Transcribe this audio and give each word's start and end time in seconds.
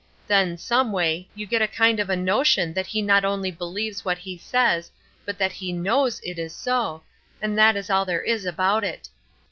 Then, 0.25 0.57
someway, 0.57 1.29
you 1.35 1.45
get 1.45 1.61
a 1.61 1.67
kind 1.67 1.99
of 1.99 2.09
a 2.09 2.15
notion 2.15 2.73
that 2.73 2.87
he 2.87 3.03
not 3.03 3.23
only 3.23 3.51
believes 3.51 4.03
what 4.03 4.17
he 4.17 4.35
says 4.35 4.89
but 5.27 5.37
that 5.37 5.51
he 5.51 5.71
knows 5.71 6.19
it 6.23 6.39
is 6.39 6.55
so, 6.55 7.03
and 7.39 7.55
that 7.55 7.75
is 7.77 7.87
all 7.91 8.03
there 8.05 8.23
is 8.23 8.43
about 8.47 8.83
it. 8.83 9.09